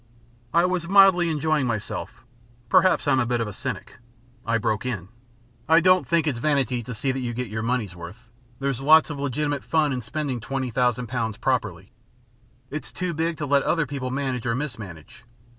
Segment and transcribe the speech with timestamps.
[0.51, 2.25] I was mildly enjoying myself.
[2.69, 3.97] Perhaps I'm a bit of a cynic.
[4.43, 5.09] I broke in.
[5.69, 8.31] "I don't think it's vanity to see that you get your money's worth.
[8.57, 11.91] There's lots of legitimate fun in spending twenty thousand pounds properly.
[12.71, 15.23] It's too big to let other people manage or mis manage.